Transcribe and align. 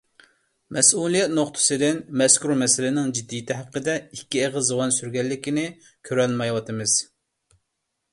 مەسئۇلىيەت 0.75 1.33
نۇقتىسىدىن 1.39 1.99
مەزكۇر 2.21 2.53
مەسىلىنىڭ 2.61 3.11
جىددىيىتى 3.17 3.57
ھەققىدە 3.57 3.95
ئىككى 4.17 4.41
ئېغىز 4.47 4.65
زۇۋان 4.71 4.95
سۈرگەنلىكىنى 4.97 5.67
كۆرەلمەيۋاتىمىز. 6.11 6.97